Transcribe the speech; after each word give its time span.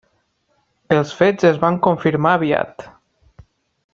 Els 0.95 1.11
fets 1.19 1.47
es 1.51 1.59
van 1.65 1.77
confirmar 1.89 2.33
aviat. 2.39 2.87